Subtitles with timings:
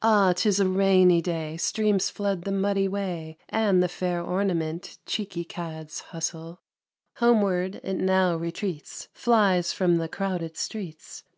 [0.00, 1.58] Ah, 'tis a rainy day!
[1.58, 3.36] Streams flood the muddy way.
[3.50, 6.62] And the fair ornament Cheeky cads hustle;
[7.16, 7.98] Homeward it.
[7.98, 9.08] now retreats.
[9.12, 11.22] Flies from the crowded streets.